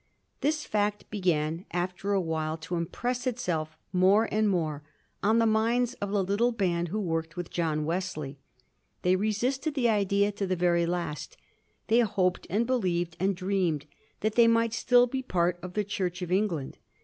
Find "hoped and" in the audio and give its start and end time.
11.99-12.65